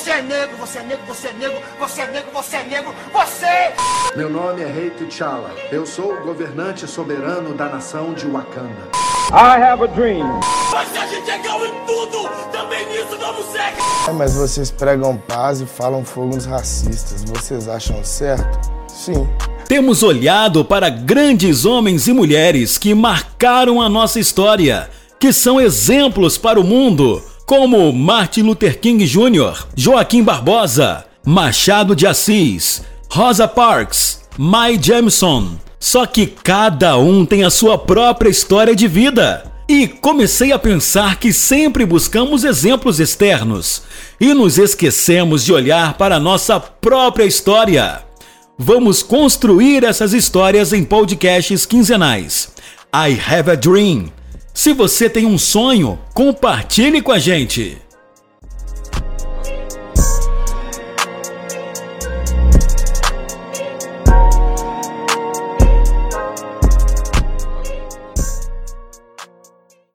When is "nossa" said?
23.90-24.18, 46.20-46.60